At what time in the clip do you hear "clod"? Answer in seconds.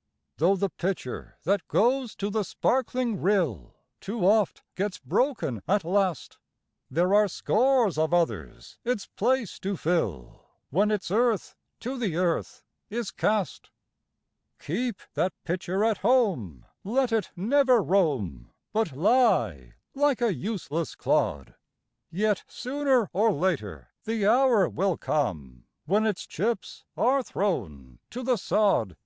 20.94-21.56